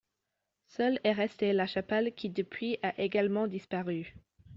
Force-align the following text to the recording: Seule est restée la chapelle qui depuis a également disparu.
Seule 0.65 0.99
est 1.03 1.11
restée 1.11 1.53
la 1.53 1.67
chapelle 1.67 2.15
qui 2.15 2.31
depuis 2.31 2.79
a 2.81 2.99
également 2.99 3.45
disparu. 3.45 4.15